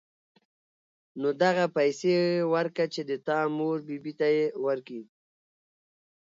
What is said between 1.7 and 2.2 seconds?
پيسې